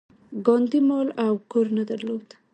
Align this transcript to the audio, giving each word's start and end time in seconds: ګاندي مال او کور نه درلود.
ګاندي 0.45 0.79
مال 0.89 1.07
او 1.25 1.33
کور 1.51 1.65
نه 1.77 1.83
درلود. 1.89 2.27